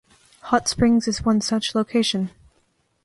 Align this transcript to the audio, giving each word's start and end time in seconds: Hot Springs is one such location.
Hot 0.49 0.67
Springs 0.67 1.07
is 1.07 1.21
one 1.23 1.41
such 1.41 1.75
location. 1.75 2.31